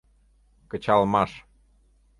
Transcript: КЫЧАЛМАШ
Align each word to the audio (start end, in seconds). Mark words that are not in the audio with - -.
КЫЧАЛМАШ 0.71 1.31